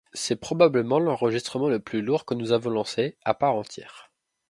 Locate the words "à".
3.23-3.35